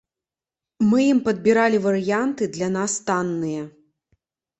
Мы 0.93 1.01
ім 1.13 1.19
падбіралі 1.27 1.81
варыянты, 1.83 2.43
для 2.55 2.69
нас 2.79 2.91
танныя. 3.11 3.61